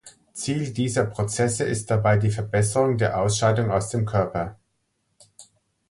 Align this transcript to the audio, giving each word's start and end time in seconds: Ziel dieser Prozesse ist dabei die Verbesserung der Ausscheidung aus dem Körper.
Ziel 0.33 0.73
dieser 0.73 1.05
Prozesse 1.05 1.63
ist 1.63 1.91
dabei 1.91 2.17
die 2.17 2.31
Verbesserung 2.31 2.97
der 2.97 3.19
Ausscheidung 3.19 3.69
aus 3.69 3.89
dem 3.89 4.03
Körper. 4.07 4.57